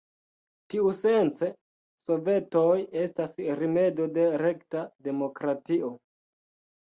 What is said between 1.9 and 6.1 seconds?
sovetoj estas rimedo de rekta demokratio.